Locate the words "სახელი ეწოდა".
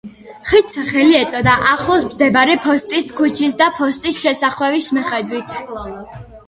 0.77-1.53